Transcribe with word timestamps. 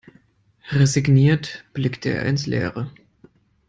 Resigniert 0.71 1.63
blickte 1.73 2.09
er 2.09 2.25
ins 2.25 2.47
Leere. 2.47 2.89